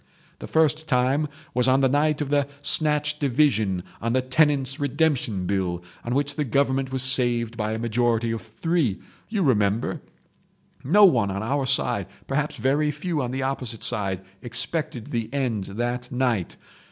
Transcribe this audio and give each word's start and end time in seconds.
"The 0.39 0.47
first 0.47 0.87
time 0.87 1.27
was 1.53 1.67
on 1.67 1.81
the 1.81 1.87
night 1.87 2.21
of 2.21 2.31
the 2.31 2.47
snatch 2.63 3.19
division 3.19 3.83
on 4.01 4.13
the 4.13 4.21
Tenants' 4.23 4.79
Redemption 4.79 5.45
Bill, 5.45 5.83
on 6.03 6.15
which 6.15 6.37
the 6.37 6.43
Government 6.43 6.91
was 6.91 7.03
saved 7.03 7.55
by 7.55 7.73
a 7.73 7.77
majority 7.77 8.31
of 8.31 8.41
three. 8.41 8.99
You 9.29 9.43
remember? 9.43 10.01
No 10.83 11.05
one 11.05 11.29
on 11.29 11.43
our 11.43 11.67
side—perhaps 11.67 12.55
very 12.55 12.89
few 12.89 13.21
on 13.21 13.29
the 13.29 13.43
opposite 13.43 13.83
side—expected 13.83 15.05
the 15.11 15.31
end 15.31 15.65
that 15.65 16.11
night. 16.11 16.55